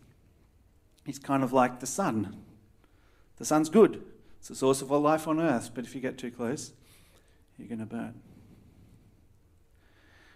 He's 1.06 1.18
kind 1.18 1.46
of 1.46 1.53
like 1.53 1.80
the 1.80 1.86
sun. 1.86 2.44
The 3.38 3.46
sun's 3.46 3.70
good, 3.70 4.03
it's 4.38 4.50
the 4.50 4.56
source 4.56 4.82
of 4.82 4.91
all 4.91 5.00
life 5.00 5.30
on 5.30 5.39
earth, 5.39 5.72
but 5.74 5.86
if 5.86 5.96
you 5.96 6.01
get 6.01 6.18
too 6.18 6.30
close, 6.30 6.74
you're 7.58 7.70
going 7.70 7.80
to 7.80 7.86
burn. 7.86 8.20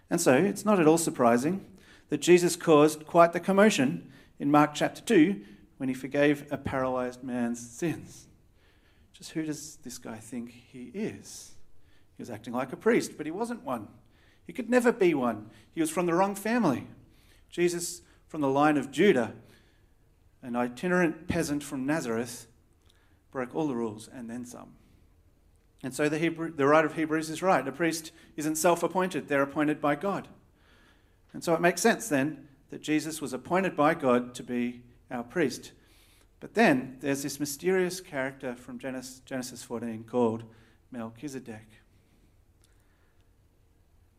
And 0.09 0.21
so 0.21 0.35
it's 0.35 0.63
not 0.63 0.79
at 0.79 0.87
all 0.87 0.97
surprising 0.97 1.65
that 2.07 2.21
Jesus 2.21 2.55
caused 2.55 3.05
quite 3.05 3.33
the 3.33 3.41
commotion 3.41 4.09
in 4.39 4.49
Mark 4.49 4.73
chapter 4.73 5.01
2 5.01 5.41
when 5.75 5.89
he 5.89 5.95
forgave 5.95 6.45
a 6.49 6.57
paralyzed 6.57 7.25
man's 7.25 7.59
sins. 7.59 8.27
Who 9.29 9.43
does 9.43 9.77
this 9.77 9.97
guy 9.97 10.17
think 10.17 10.51
he 10.51 10.91
is? 10.93 11.53
He 12.17 12.21
was 12.21 12.29
acting 12.29 12.53
like 12.53 12.73
a 12.73 12.77
priest, 12.77 13.13
but 13.17 13.25
he 13.25 13.31
wasn't 13.31 13.63
one. 13.63 13.87
He 14.45 14.53
could 14.53 14.69
never 14.69 14.91
be 14.91 15.13
one. 15.13 15.49
He 15.73 15.81
was 15.81 15.89
from 15.89 16.05
the 16.05 16.13
wrong 16.13 16.35
family. 16.35 16.87
Jesus, 17.49 18.01
from 18.27 18.41
the 18.41 18.49
line 18.49 18.77
of 18.77 18.91
Judah, 18.91 19.33
an 20.41 20.55
itinerant 20.55 21.27
peasant 21.27 21.63
from 21.63 21.85
Nazareth, 21.85 22.47
broke 23.31 23.55
all 23.55 23.67
the 23.67 23.75
rules 23.75 24.07
and 24.13 24.29
then 24.29 24.45
some. 24.45 24.73
And 25.83 25.93
so 25.93 26.09
the, 26.09 26.17
Hebrew, 26.17 26.51
the 26.51 26.67
writer 26.67 26.87
of 26.87 26.95
Hebrews 26.95 27.29
is 27.29 27.41
right. 27.41 27.67
A 27.67 27.71
priest 27.71 28.11
isn't 28.37 28.55
self 28.55 28.83
appointed, 28.83 29.27
they're 29.27 29.41
appointed 29.41 29.81
by 29.81 29.95
God. 29.95 30.27
And 31.33 31.43
so 31.43 31.53
it 31.53 31.61
makes 31.61 31.81
sense 31.81 32.07
then 32.07 32.47
that 32.69 32.81
Jesus 32.81 33.21
was 33.21 33.33
appointed 33.33 33.75
by 33.75 33.93
God 33.93 34.33
to 34.35 34.43
be 34.43 34.81
our 35.11 35.23
priest. 35.23 35.73
But 36.45 36.53
then 36.53 36.97
there's 36.99 37.23
this 37.23 37.39
mysterious 37.39 37.99
character 37.99 38.53
from 38.53 38.77
Genesis 38.77 39.63
14 39.63 40.03
called 40.03 40.43
Melchizedek. 40.91 41.67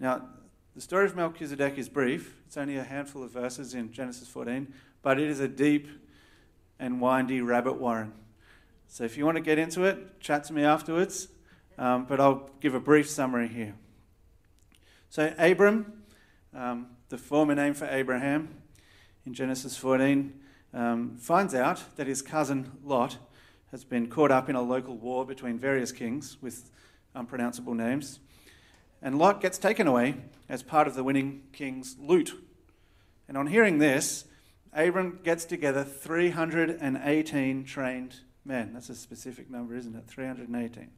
Now, 0.01 0.31
the 0.75 0.81
story 0.81 1.07
of 1.07 1.15
Melchizedek 1.15 1.79
is 1.79 1.89
brief. 1.89 2.35
It's 2.45 2.57
only 2.57 2.79
a 2.79 2.83
handful 2.83 3.23
of 3.23 3.31
verses 3.31 3.75
in 3.75 3.93
Genesis 3.93 4.27
14, 4.27 4.75
but 5.03 5.21
it 5.21 5.29
is 5.29 5.39
a 5.39 5.47
deep 5.47 5.87
and 6.81 7.01
windy 7.01 7.43
rabbit 7.43 7.75
warren. 7.75 8.13
So 8.89 9.05
if 9.05 9.17
you 9.17 9.25
want 9.25 9.37
to 9.37 9.41
get 9.41 9.61
into 9.61 9.85
it, 9.85 10.19
chat 10.19 10.43
to 10.47 10.53
me 10.53 10.65
afterwards. 10.65 11.29
Um, 11.79 12.07
but 12.07 12.19
I'll 12.19 12.51
give 12.61 12.75
a 12.75 12.81
brief 12.81 13.09
summary 13.09 13.47
here. 13.47 13.77
So, 15.11 15.33
Abram, 15.39 16.03
um, 16.53 16.89
the 17.09 17.19
former 17.19 17.55
name 17.55 17.75
for 17.75 17.87
Abraham 17.87 18.49
in 19.25 19.33
Genesis 19.33 19.77
14, 19.77 20.41
um, 20.77 21.17
finds 21.17 21.55
out 21.55 21.83
that 21.97 22.07
his 22.07 22.21
cousin 22.21 22.71
Lot 22.85 23.17
has 23.71 23.83
been 23.83 24.09
caught 24.09 24.31
up 24.31 24.49
in 24.49 24.55
a 24.55 24.63
local 24.63 24.97
war 24.97 25.25
between 25.25 25.59
various 25.59 25.91
kings 25.91 26.37
with 26.41 26.71
unpronounceable 27.15 27.75
names. 27.75 28.21
And 29.01 29.19
Lot 29.19 29.41
gets 29.41 29.59
taken 29.59 29.87
away 29.87 30.17
as 30.49 30.63
part 30.63 30.87
of 30.87 30.95
the 30.95 31.03
winning 31.03 31.45
king's 31.53 31.97
loot. 31.99 32.35
And 33.27 33.37
on 33.37 33.47
hearing 33.47 33.79
this, 33.79 34.27
Abram 34.73 35.19
gets 35.25 35.47
together 35.47 35.83
318 35.83 37.65
trained 37.65 38.17
men. 38.45 38.75
That's 38.75 38.91
a 38.91 38.95
specific 38.95 39.51
number, 39.51 39.75
isn't 39.75 39.97
it? 39.97 40.07
318. 40.07 40.91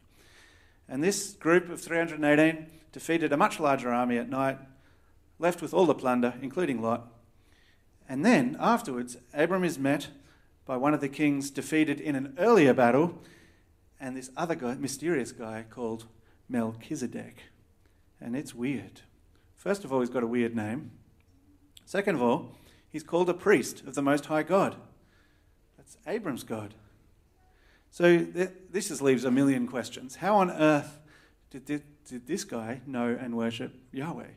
And 0.89 1.05
this 1.05 1.35
group 1.35 1.71
of 1.71 1.81
318 1.81 2.67
defeated 2.91 3.33
a 3.33 3.37
much 3.37 3.61
larger 3.61 3.93
army 3.93 4.19
at 4.19 4.29
night, 4.29 4.59
left 5.39 5.63
with 5.63 5.73
all 5.73 5.87
the 5.87 5.95
plunder, 5.95 6.35
including 6.43 6.83
Lot. 6.83 7.07
And 8.09 8.25
then, 8.25 8.57
afterwards, 8.59 9.19
Abram 9.35 9.65
is 9.65 9.79
met 9.79 10.09
by 10.65 10.77
one 10.77 10.95
of 10.95 11.01
the 11.01 11.09
kings 11.09 11.51
defeated 11.51 12.01
in 12.01 12.15
an 12.15 12.35
earlier 12.39 12.73
battle, 12.73 13.19
and 14.01 14.17
this 14.17 14.31
other 14.37 14.55
guy, 14.55 14.75
mysterious 14.75 15.33
guy 15.33 15.65
called 15.69 16.07
Melchizedek. 16.49 17.43
And 18.21 18.35
it's 18.35 18.55
weird. 18.55 19.03
First 19.55 19.85
of 19.85 19.93
all, 19.93 20.01
he's 20.01 20.11
got 20.11 20.23
a 20.23 20.27
weird 20.27 20.57
name. 20.57 20.93
Second 21.85 22.17
of 22.17 22.23
all, 22.23 22.57
he's 22.89 23.03
called 23.03 23.29
a 23.29 23.35
priest 23.35 23.83
of 23.87 23.95
the 23.95 24.03
Most 24.03 24.27
High 24.27 24.43
God. 24.43 24.77
That's 25.77 25.97
Abram's 26.07 26.45
God. 26.45 26.75
So 27.91 28.25
th- 28.25 28.51
this 28.71 28.89
just 28.89 29.03
leaves 29.03 29.25
a 29.25 29.31
million 29.31 29.67
questions. 29.67 30.17
How 30.17 30.37
on 30.37 30.51
earth 30.51 30.99
did, 31.51 31.67
th- 31.67 31.83
did 32.09 32.27
this 32.27 32.45
guy 32.45 32.81
know 32.87 33.17
and 33.19 33.37
worship 33.37 33.75
Yahweh? 33.93 34.33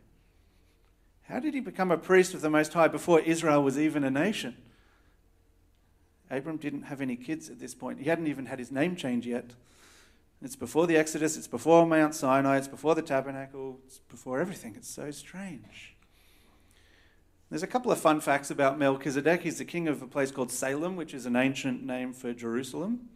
How 1.32 1.40
did 1.40 1.54
he 1.54 1.62
become 1.62 1.92
a 1.92 1.98
priest 1.98 2.34
of 2.34 2.42
the 2.42 2.50
Most 2.50 2.74
High 2.74 2.90
before 2.90 3.22
Israel 3.22 3.64
was 3.64 3.80
even 3.80 4.04
a 4.04 4.12
nation? 4.12 4.58
Abram 6.30 6.58
didn't 6.58 6.84
have 6.84 7.00
any 7.00 7.16
kids 7.16 7.50
at 7.50 7.58
this 7.58 7.74
point. 7.74 8.00
He 8.00 8.10
hadn't 8.10 8.28
even 8.28 8.48
had 8.48 8.60
his 8.60 8.70
name 8.70 8.98
change 8.98 9.26
yet. 9.26 9.52
It's 10.42 10.58
before 10.58 10.88
the 10.88 10.98
Exodus, 10.98 11.38
it's 11.38 11.48
before 11.48 11.86
Mount 11.86 12.16
Sinai, 12.16 12.58
it's 12.58 12.68
before 12.68 12.96
the 12.96 13.02
tabernacle, 13.02 13.80
it's 13.86 14.00
before 14.00 14.42
everything. 14.42 14.76
It's 14.76 14.90
so 14.90 15.10
strange. 15.10 15.96
There's 17.50 17.64
a 17.64 17.68
couple 17.68 17.94
of 17.94 18.00
fun 18.00 18.20
facts 18.20 18.52
about 18.52 18.78
Melchizedek. 18.78 19.44
He's 19.44 19.58
the 19.58 19.66
king 19.66 19.88
of 19.88 20.02
a 20.02 20.08
place 20.08 20.32
called 20.32 20.52
Salem, 20.52 20.98
which 20.98 21.14
is 21.14 21.26
an 21.26 21.38
ancient 21.38 21.82
name 21.82 22.12
for 22.12 22.34
Jerusalem. 22.34 23.08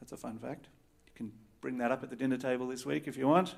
That's 0.00 0.12
a 0.12 0.16
fun 0.16 0.38
fact. 0.38 0.68
You 1.06 1.12
can 1.14 1.32
bring 1.60 1.76
that 1.78 1.90
up 1.90 2.02
at 2.02 2.08
the 2.08 2.16
dinner 2.16 2.38
table 2.38 2.68
this 2.68 2.86
week 2.86 3.06
if 3.06 3.18
you 3.18 3.28
want. 3.28 3.54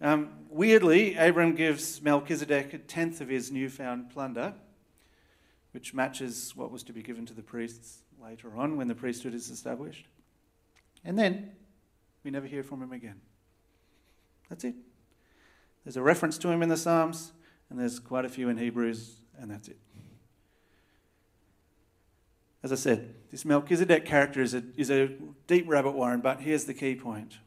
Um, 0.00 0.30
weirdly, 0.48 1.14
Abram 1.14 1.54
gives 1.54 2.02
Melchizedek 2.02 2.74
a 2.74 2.78
tenth 2.78 3.20
of 3.20 3.28
his 3.28 3.50
newfound 3.50 4.10
plunder, 4.10 4.54
which 5.72 5.94
matches 5.94 6.52
what 6.54 6.70
was 6.70 6.82
to 6.84 6.92
be 6.92 7.02
given 7.02 7.26
to 7.26 7.34
the 7.34 7.42
priests 7.42 7.98
later 8.22 8.56
on 8.56 8.76
when 8.76 8.88
the 8.88 8.94
priesthood 8.94 9.34
is 9.34 9.50
established. 9.50 10.06
And 11.04 11.18
then 11.18 11.52
we 12.22 12.30
never 12.30 12.46
hear 12.46 12.62
from 12.62 12.82
him 12.82 12.92
again. 12.92 13.20
That's 14.48 14.64
it. 14.64 14.74
There's 15.84 15.96
a 15.96 16.02
reference 16.02 16.38
to 16.38 16.48
him 16.48 16.62
in 16.62 16.68
the 16.68 16.76
Psalms, 16.76 17.32
and 17.68 17.78
there's 17.78 17.98
quite 17.98 18.24
a 18.24 18.28
few 18.28 18.48
in 18.48 18.56
Hebrews, 18.56 19.16
and 19.38 19.50
that's 19.50 19.68
it. 19.68 19.78
As 22.62 22.72
I 22.72 22.76
said, 22.76 23.14
this 23.30 23.44
Melchizedek 23.44 24.06
character 24.06 24.40
is 24.40 24.54
a, 24.54 24.62
is 24.76 24.90
a 24.90 25.10
deep 25.46 25.66
rabbit 25.68 25.92
warren, 25.92 26.20
but 26.20 26.40
here's 26.40 26.64
the 26.64 26.72
key 26.72 26.94
point. 26.94 27.38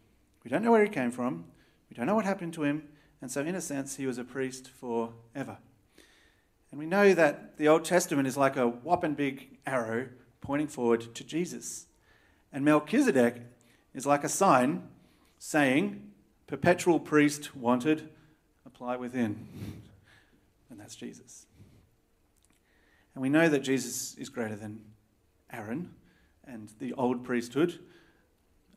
We 0.43 0.51
don't 0.51 0.63
know 0.63 0.71
where 0.71 0.83
he 0.83 0.89
came 0.89 1.09
from, 1.09 1.45
we 1.89 1.95
don't 1.95 2.05
know 2.05 2.15
what 2.15 2.25
happened 2.25 2.53
to 2.53 2.63
him, 2.63 2.83
and 3.21 3.31
so, 3.31 3.41
in 3.41 3.55
a 3.55 3.61
sense, 3.61 3.95
he 3.95 4.05
was 4.05 4.17
a 4.17 4.23
priest 4.23 4.69
forever. 4.69 5.57
And 6.71 6.79
we 6.79 6.85
know 6.85 7.13
that 7.13 7.57
the 7.57 7.67
Old 7.67 7.85
Testament 7.85 8.27
is 8.27 8.37
like 8.37 8.57
a 8.57 8.67
whopping 8.67 9.15
big 9.15 9.57
arrow 9.65 10.09
pointing 10.41 10.67
forward 10.67 11.15
to 11.15 11.23
Jesus. 11.23 11.87
And 12.51 12.63
Melchizedek 12.63 13.41
is 13.93 14.05
like 14.05 14.23
a 14.23 14.29
sign 14.29 14.83
saying, 15.39 16.11
perpetual 16.45 16.99
priest 16.99 17.55
wanted, 17.55 18.09
apply 18.65 18.97
within. 18.97 19.47
And 20.69 20.79
that's 20.79 20.95
Jesus. 20.95 21.45
And 23.15 23.21
we 23.21 23.29
know 23.29 23.49
that 23.49 23.59
Jesus 23.59 24.15
is 24.15 24.29
greater 24.29 24.55
than 24.55 24.81
Aaron 25.51 25.95
and 26.45 26.71
the 26.79 26.93
old 26.93 27.23
priesthood. 27.23 27.79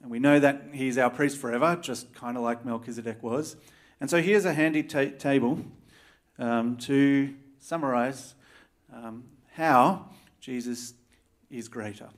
And 0.02 0.10
we 0.10 0.18
know 0.18 0.40
that 0.40 0.68
he's 0.72 0.96
our 0.98 1.10
priest 1.10 1.38
forever, 1.38 1.78
just 1.80 2.14
kind 2.14 2.36
of 2.36 2.42
like 2.42 2.64
Melchizedek 2.64 3.22
was. 3.22 3.56
And 4.00 4.08
so 4.08 4.22
here's 4.22 4.46
a 4.46 4.54
handy 4.54 4.82
ta- 4.82 5.16
table 5.18 5.60
um, 6.38 6.76
to 6.78 7.34
summarize 7.58 8.34
um, 8.92 9.24
how 9.52 10.06
Jesus 10.40 10.94
is 11.50 11.68
greater. 11.68 12.08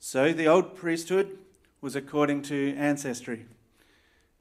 So 0.00 0.32
the 0.32 0.48
old 0.48 0.74
priesthood 0.74 1.38
was 1.80 1.94
according 1.94 2.42
to 2.42 2.74
ancestry. 2.76 3.46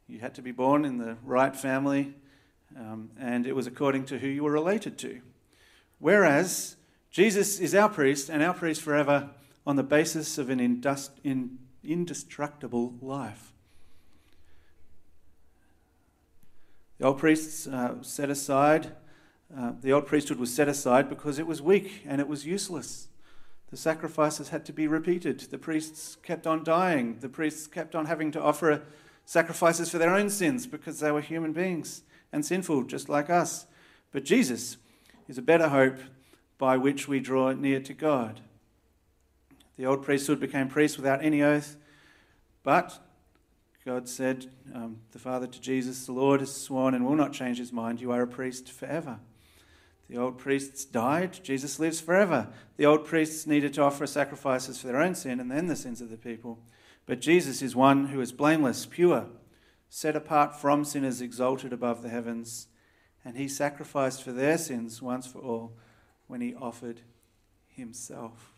You 0.08 0.20
had 0.20 0.34
to 0.36 0.42
be 0.42 0.52
born 0.52 0.84
in 0.84 0.98
the 0.98 1.18
right 1.24 1.56
family, 1.56 2.16
um, 2.76 3.12
and 3.20 3.46
it 3.46 3.54
was 3.54 3.68
according 3.68 4.06
to 4.06 4.18
who 4.18 4.28
you 4.28 4.44
were 4.44 4.52
related 4.52 4.98
to. 5.00 5.22
Whereas 6.00 6.76
Jesus 7.12 7.60
is 7.60 7.76
our 7.76 7.90
priest 7.90 8.30
and 8.30 8.42
our 8.42 8.54
priest 8.54 8.82
forever 8.82 9.30
on 9.66 9.76
the 9.76 9.84
basis 9.84 10.38
of 10.38 10.50
an 10.50 10.60
indust- 10.60 11.20
in, 11.24 11.58
indestructible 11.84 12.96
life. 13.02 13.52
The 16.98 17.08
old 17.08 17.20
priests 17.20 17.68
uh, 17.68 18.02
set 18.02 18.30
aside, 18.30 18.94
uh, 19.56 19.74
the 19.82 19.92
old 19.92 20.06
priesthood 20.06 20.40
was 20.40 20.54
set 20.54 20.68
aside 20.68 21.10
because 21.10 21.40
it 21.40 21.48
was 21.48 21.62
weak 21.62 22.04
and 22.06 22.22
it 22.22 22.28
was 22.28 22.46
useless. 22.46 23.08
The 23.70 23.78
sacrifices 23.78 24.50
had 24.50 24.66
to 24.66 24.74
be 24.74 24.88
repeated. 24.88 25.40
The 25.40 25.58
priests 25.58 26.18
kept 26.22 26.46
on 26.46 26.64
dying. 26.64 27.18
The 27.20 27.30
priests 27.30 27.68
kept 27.68 27.96
on 27.96 28.06
having 28.06 28.32
to 28.32 28.42
offer 28.42 28.84
sacrifices 29.26 29.90
for 29.90 29.98
their 29.98 30.14
own 30.14 30.30
sins 30.30 30.68
because 30.68 31.00
they 31.00 31.12
were 31.12 31.22
human 31.22 31.54
beings 31.54 32.04
and 32.32 32.46
sinful, 32.46 32.84
just 32.84 33.10
like 33.10 33.30
us. 33.30 33.66
But 34.12 34.26
Jesus 34.26 34.78
is 35.28 35.38
a 35.38 35.42
better 35.42 35.70
hope 35.70 36.00
by 36.58 36.78
which 36.78 37.08
we 37.08 37.20
draw 37.20 37.52
near 37.54 37.80
to 37.80 37.94
God. 37.94 38.42
The 39.82 39.88
old 39.88 40.04
priesthood 40.04 40.40
became 40.40 40.68
priests 40.68 40.96
without 40.96 41.26
any 41.26 41.42
oath, 41.42 41.76
but 42.62 43.00
God 43.84 44.08
said, 44.08 44.46
um, 44.76 44.98
the 45.12 45.18
Father 45.18 45.48
to 45.48 45.60
Jesus, 45.60 46.06
the 46.06 46.12
Lord 46.12 46.40
has 46.42 46.56
sworn 46.56 46.94
and 46.94 47.04
will 47.04 47.16
not 47.16 47.34
change 47.34 47.58
his 47.58 47.74
mind, 47.74 48.00
you 48.00 48.12
are 48.12 48.22
a 48.22 48.28
priest 48.28 48.72
forever. 48.72 49.18
The 50.08 50.18
old 50.18 50.38
priests 50.38 50.86
died, 50.86 51.40
Jesus 51.42 51.80
lives 51.80 52.00
forever. 52.00 52.50
The 52.78 52.86
old 52.86 53.06
priests 53.06 53.48
needed 53.48 53.74
to 53.74 53.82
offer 53.82 54.06
sacrifices 54.06 54.80
for 54.80 54.86
their 54.86 55.02
own 55.02 55.16
sin 55.16 55.40
and 55.40 55.50
then 55.50 55.66
the 55.66 55.76
sins 55.76 56.00
of 56.00 56.12
the 56.12 56.16
people. 56.16 56.60
But 57.08 57.20
Jesus 57.20 57.64
is 57.64 57.76
one 57.76 58.10
who 58.10 58.22
is 58.22 58.32
blameless, 58.32 58.86
pure, 58.86 59.30
set 59.90 60.16
apart 60.16 60.62
from 60.62 60.86
sinners, 60.86 61.22
exalted 61.22 61.74
above 61.74 62.04
the 62.04 62.10
heavens, 62.10 62.68
and 63.26 63.36
he 63.36 63.48
sacrificed 63.48 64.22
for 64.22 64.32
their 64.32 64.60
sins 64.60 65.02
once 65.02 65.26
for 65.26 65.40
all 65.40 65.74
when 66.28 66.40
he 66.40 66.54
offered 66.54 67.02
himself. 67.68 68.54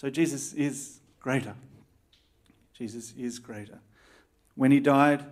So 0.00 0.08
Jesus 0.08 0.54
is 0.54 1.00
greater. 1.20 1.54
Jesus 2.72 3.12
is 3.18 3.38
greater. 3.38 3.80
When 4.54 4.70
he 4.70 4.80
died, 4.80 5.26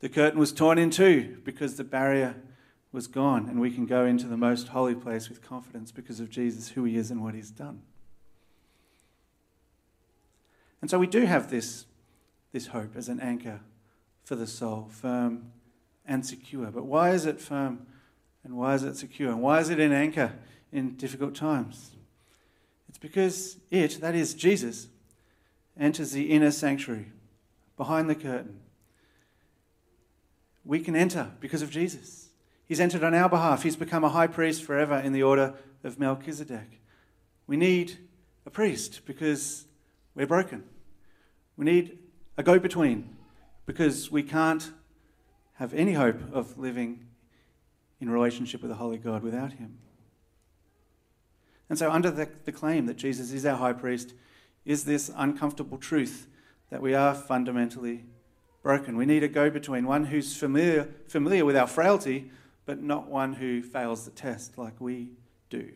the 0.00 0.08
curtain 0.08 0.40
was 0.40 0.50
torn 0.50 0.76
in 0.76 0.90
two 0.90 1.38
because 1.44 1.76
the 1.76 1.84
barrier 1.84 2.34
was 2.90 3.06
gone, 3.06 3.48
and 3.48 3.60
we 3.60 3.70
can 3.70 3.86
go 3.86 4.04
into 4.04 4.26
the 4.26 4.36
most 4.36 4.66
holy 4.66 4.96
place 4.96 5.28
with 5.28 5.40
confidence 5.40 5.92
because 5.92 6.18
of 6.18 6.30
Jesus, 6.30 6.70
who 6.70 6.82
he 6.82 6.96
is, 6.96 7.12
and 7.12 7.22
what 7.22 7.34
he's 7.34 7.52
done. 7.52 7.82
And 10.80 10.90
so 10.90 10.98
we 10.98 11.06
do 11.06 11.24
have 11.24 11.48
this, 11.48 11.86
this 12.50 12.66
hope 12.66 12.96
as 12.96 13.08
an 13.08 13.20
anchor 13.20 13.60
for 14.24 14.34
the 14.34 14.48
soul, 14.48 14.88
firm 14.90 15.52
and 16.04 16.26
secure. 16.26 16.72
But 16.72 16.86
why 16.86 17.10
is 17.10 17.24
it 17.24 17.40
firm 17.40 17.86
and 18.42 18.56
why 18.56 18.74
is 18.74 18.82
it 18.82 18.96
secure? 18.96 19.30
And 19.30 19.42
why 19.42 19.60
is 19.60 19.70
it 19.70 19.78
an 19.78 19.92
anchor 19.92 20.32
in 20.72 20.96
difficult 20.96 21.36
times? 21.36 21.92
It's 22.88 22.98
because 22.98 23.58
it, 23.70 24.00
that 24.00 24.14
is 24.14 24.34
Jesus, 24.34 24.88
enters 25.78 26.12
the 26.12 26.30
inner 26.30 26.50
sanctuary 26.50 27.12
behind 27.76 28.08
the 28.10 28.14
curtain. 28.14 28.60
We 30.64 30.80
can 30.80 30.96
enter 30.96 31.30
because 31.40 31.62
of 31.62 31.70
Jesus. 31.70 32.28
He's 32.66 32.80
entered 32.80 33.02
on 33.02 33.14
our 33.14 33.28
behalf. 33.28 33.62
He's 33.62 33.76
become 33.76 34.04
a 34.04 34.10
high 34.10 34.26
priest 34.26 34.62
forever 34.62 34.98
in 34.98 35.12
the 35.12 35.22
order 35.22 35.54
of 35.82 35.98
Melchizedek. 35.98 36.80
We 37.46 37.56
need 37.56 37.96
a 38.44 38.50
priest 38.50 39.00
because 39.06 39.64
we're 40.14 40.26
broken. 40.26 40.64
We 41.56 41.64
need 41.64 41.98
a 42.36 42.42
go 42.42 42.58
between 42.58 43.16
because 43.64 44.10
we 44.10 44.22
can't 44.22 44.70
have 45.54 45.72
any 45.74 45.94
hope 45.94 46.20
of 46.32 46.58
living 46.58 47.06
in 48.00 48.10
relationship 48.10 48.62
with 48.62 48.70
the 48.70 48.76
Holy 48.76 48.98
God 48.98 49.22
without 49.22 49.54
Him. 49.54 49.78
And 51.68 51.78
so, 51.78 51.90
under 51.90 52.10
the, 52.10 52.28
the 52.44 52.52
claim 52.52 52.86
that 52.86 52.96
Jesus 52.96 53.32
is 53.32 53.44
our 53.44 53.56
high 53.56 53.72
priest, 53.72 54.14
is 54.64 54.84
this 54.84 55.10
uncomfortable 55.16 55.78
truth 55.78 56.26
that 56.70 56.82
we 56.82 56.94
are 56.94 57.14
fundamentally 57.14 58.04
broken. 58.62 58.96
We 58.96 59.06
need 59.06 59.22
a 59.22 59.28
go 59.28 59.50
between, 59.50 59.86
one 59.86 60.04
who's 60.04 60.36
familiar, 60.36 60.88
familiar 61.06 61.44
with 61.44 61.56
our 61.56 61.66
frailty, 61.66 62.30
but 62.66 62.82
not 62.82 63.08
one 63.08 63.34
who 63.34 63.62
fails 63.62 64.04
the 64.04 64.10
test 64.10 64.58
like 64.58 64.80
we 64.80 65.10
do. 65.48 65.72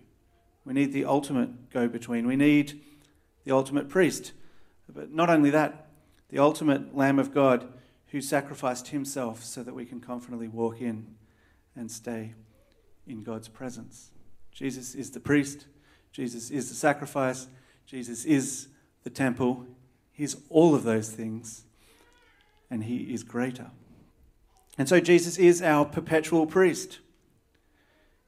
We 0.64 0.74
need 0.74 0.92
the 0.92 1.06
ultimate 1.06 1.70
go 1.70 1.88
between. 1.88 2.26
We 2.26 2.36
need 2.36 2.80
the 3.44 3.52
ultimate 3.52 3.88
priest. 3.88 4.32
But 4.94 5.10
not 5.10 5.30
only 5.30 5.50
that, 5.50 5.88
the 6.28 6.38
ultimate 6.38 6.94
Lamb 6.94 7.18
of 7.18 7.32
God 7.32 7.66
who 8.08 8.20
sacrificed 8.20 8.88
himself 8.88 9.42
so 9.42 9.62
that 9.62 9.74
we 9.74 9.86
can 9.86 10.00
confidently 10.00 10.48
walk 10.48 10.80
in 10.80 11.14
and 11.74 11.90
stay 11.90 12.34
in 13.06 13.22
God's 13.22 13.48
presence. 13.48 14.10
Jesus 14.52 14.94
is 14.94 15.10
the 15.10 15.20
priest. 15.20 15.66
Jesus 16.12 16.50
is 16.50 16.68
the 16.68 16.74
sacrifice. 16.74 17.48
Jesus 17.86 18.24
is 18.24 18.68
the 19.02 19.10
temple. 19.10 19.66
He's 20.12 20.36
all 20.48 20.74
of 20.74 20.84
those 20.84 21.10
things, 21.10 21.64
and 22.70 22.84
he 22.84 23.12
is 23.12 23.22
greater. 23.22 23.70
And 24.78 24.88
so 24.88 25.00
Jesus 25.00 25.38
is 25.38 25.62
our 25.62 25.84
perpetual 25.84 26.46
priest. 26.46 27.00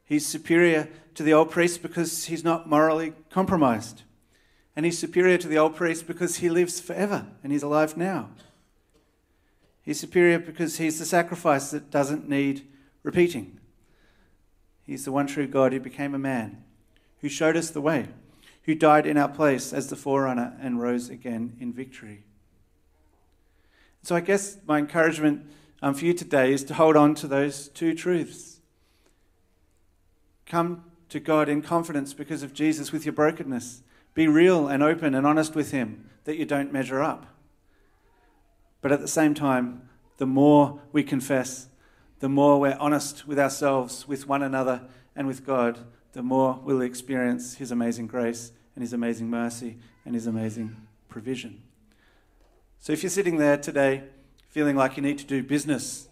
He's 0.04 0.26
superior 0.26 0.88
to 1.14 1.22
the 1.22 1.32
old 1.32 1.50
priest 1.50 1.82
because 1.82 2.24
he's 2.26 2.44
not 2.44 2.68
morally 2.68 3.14
compromised. 3.30 4.02
And 4.76 4.84
he's 4.84 4.98
superior 4.98 5.38
to 5.38 5.48
the 5.48 5.58
old 5.58 5.76
priest 5.76 6.06
because 6.06 6.36
he 6.36 6.50
lives 6.50 6.80
forever 6.80 7.26
and 7.42 7.52
he's 7.52 7.62
alive 7.62 7.96
now. 7.96 8.30
He's 9.82 10.00
superior 10.00 10.38
because 10.38 10.78
he's 10.78 10.98
the 10.98 11.04
sacrifice 11.04 11.70
that 11.70 11.90
doesn't 11.90 12.28
need 12.28 12.66
repeating. 13.02 13.60
He's 14.82 15.04
the 15.04 15.12
one 15.12 15.26
true 15.26 15.46
God 15.46 15.72
who 15.72 15.80
became 15.80 16.14
a 16.14 16.18
man, 16.18 16.64
who 17.24 17.30
showed 17.30 17.56
us 17.56 17.70
the 17.70 17.80
way, 17.80 18.06
who 18.64 18.74
died 18.74 19.06
in 19.06 19.16
our 19.16 19.30
place 19.30 19.72
as 19.72 19.88
the 19.88 19.96
forerunner 19.96 20.54
and 20.60 20.78
rose 20.78 21.08
again 21.08 21.56
in 21.58 21.72
victory. 21.72 22.22
So 24.02 24.14
I 24.14 24.20
guess 24.20 24.58
my 24.66 24.76
encouragement 24.76 25.46
um, 25.80 25.94
for 25.94 26.04
you 26.04 26.12
today 26.12 26.52
is 26.52 26.64
to 26.64 26.74
hold 26.74 26.98
on 26.98 27.14
to 27.14 27.26
those 27.26 27.68
two 27.68 27.94
truths. 27.94 28.60
Come 30.44 30.84
to 31.08 31.18
God 31.18 31.48
in 31.48 31.62
confidence 31.62 32.12
because 32.12 32.42
of 32.42 32.52
Jesus 32.52 32.92
with 32.92 33.06
your 33.06 33.14
brokenness 33.14 33.80
be 34.12 34.28
real 34.28 34.68
and 34.68 34.82
open 34.82 35.14
and 35.14 35.26
honest 35.26 35.54
with 35.54 35.70
Him 35.70 36.10
that 36.24 36.36
you 36.36 36.44
don't 36.44 36.74
measure 36.74 37.02
up. 37.02 37.24
But 38.82 38.92
at 38.92 39.00
the 39.00 39.08
same 39.08 39.32
time, 39.32 39.88
the 40.18 40.26
more 40.26 40.78
we 40.92 41.02
confess, 41.02 41.68
the 42.20 42.28
more 42.28 42.60
we're 42.60 42.76
honest 42.78 43.26
with 43.26 43.38
ourselves, 43.38 44.06
with 44.06 44.28
one 44.28 44.42
another, 44.42 44.82
and 45.16 45.26
with 45.26 45.46
God, 45.46 45.78
the 46.14 46.22
more 46.22 46.58
we'll 46.64 46.80
experience 46.80 47.56
His 47.56 47.70
amazing 47.70 48.06
grace 48.06 48.52
and 48.74 48.82
His 48.82 48.92
amazing 48.92 49.28
mercy 49.28 49.76
and 50.06 50.14
His 50.14 50.26
amazing 50.26 50.74
provision. 51.08 51.62
So 52.80 52.92
if 52.92 53.02
you're 53.02 53.10
sitting 53.10 53.36
there 53.36 53.56
today 53.56 54.04
feeling 54.48 54.76
like 54.76 54.96
you 54.96 55.02
need 55.02 55.18
to 55.18 55.26
do 55.26 55.42
business 55.42 56.08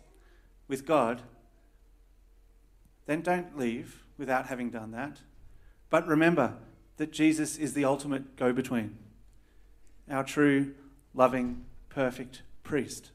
with 0.69 0.85
God, 0.85 1.23
then 3.07 3.23
don't 3.23 3.59
leave 3.59 4.05
without 4.19 4.47
having 4.47 4.71
done 4.71 4.91
that. 4.93 5.19
But 5.91 6.07
remember, 6.07 6.55
that 6.97 7.11
Jesus 7.11 7.57
is 7.57 7.75
the 7.75 7.85
ultimate 7.85 8.37
go 8.37 8.53
between, 8.53 8.97
our 10.11 10.23
true, 10.23 10.75
loving, 11.15 11.65
perfect 11.89 12.43
priest 12.63 13.11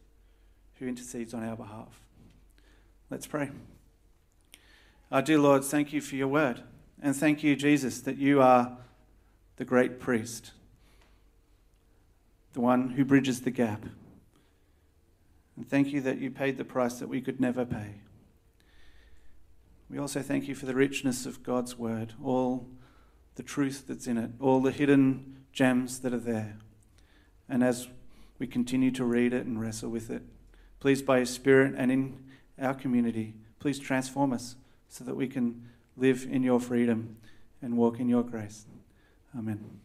who 0.76 0.88
intercedes 0.88 1.34
on 1.34 1.44
our 1.44 1.56
behalf. 1.56 2.02
Let's 3.10 3.28
pray. 3.28 3.50
Our 5.12 5.22
dear 5.22 5.40
Lord, 5.40 5.64
thank 5.64 5.94
you 5.94 6.02
for 6.02 6.16
your 6.16 6.28
word. 6.28 6.64
And 7.02 7.16
thank 7.16 7.44
you, 7.44 7.56
Jesus, 7.56 8.02
that 8.02 8.18
you 8.18 8.42
are 8.42 8.78
the 9.58 9.66
great 9.66 10.00
priest, 10.00 10.52
the 12.54 12.62
one 12.62 12.90
who 12.92 13.06
bridges 13.06 13.42
the 13.42 13.52
gap. 13.52 13.86
And 15.56 15.68
thank 15.68 15.90
you 15.90 16.02
that 16.02 16.20
you 16.20 16.32
paid 16.32 16.58
the 16.58 16.66
price 16.66 17.00
that 17.00 17.10
we 17.10 17.22
could 17.22 17.40
never 17.40 17.66
pay. 17.66 17.96
We 19.90 19.98
also 19.98 20.22
thank 20.22 20.48
you 20.48 20.56
for 20.56 20.66
the 20.66 20.76
richness 20.76 21.26
of 21.26 21.44
God's 21.44 21.78
word, 21.78 22.14
all 22.24 22.68
the 23.36 23.44
truth 23.44 23.86
that's 23.88 24.08
in 24.08 24.18
it, 24.18 24.32
all 24.40 24.62
the 24.62 24.72
hidden 24.72 25.38
gems 25.52 26.00
that 26.02 26.14
are 26.14 26.20
there. 26.20 26.58
And 27.48 27.64
as 27.64 27.88
we 28.38 28.48
continue 28.48 28.92
to 28.92 29.06
read 29.06 29.34
it 29.34 29.46
and 29.46 29.60
wrestle 29.60 29.90
with 29.90 30.10
it, 30.10 30.24
please, 30.80 31.02
by 31.02 31.18
Your 31.18 31.26
Spirit 31.26 31.74
and 31.78 31.92
in 31.92 32.24
our 32.60 32.74
community, 32.74 33.34
please 33.60 33.80
transform 33.80 34.34
us 34.34 34.56
so 34.90 35.04
that 35.04 35.16
we 35.16 35.28
can 35.28 35.70
live 35.98 36.28
in 36.30 36.44
Your 36.44 36.60
freedom 36.60 37.18
and 37.62 37.76
walk 37.76 38.00
in 38.00 38.08
Your 38.08 38.24
grace. 38.24 38.66
Amen. 39.38 39.80